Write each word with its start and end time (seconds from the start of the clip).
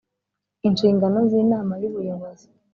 Inshingano 0.67 1.17
z 1.29 1.31
Inama 1.43 1.73
y 1.81 1.87
Ubuyobozi 1.89 2.47